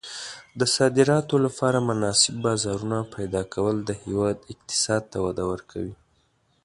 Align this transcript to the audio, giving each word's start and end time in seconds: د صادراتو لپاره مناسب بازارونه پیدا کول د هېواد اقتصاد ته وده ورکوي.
د 0.59 0.61
صادراتو 0.75 1.35
لپاره 1.45 1.77
مناسب 1.89 2.33
بازارونه 2.45 2.97
پیدا 3.15 3.41
کول 3.53 3.75
د 3.83 3.91
هېواد 4.03 4.37
اقتصاد 4.53 5.03
ته 5.11 5.17
وده 5.25 5.43
ورکوي. 5.51 5.95